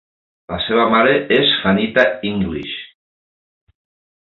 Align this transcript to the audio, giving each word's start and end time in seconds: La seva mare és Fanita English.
La 0.53 0.57
seva 0.67 0.85
mare 0.93 1.11
és 1.35 1.51
Fanita 1.65 2.07
English. 2.31 2.75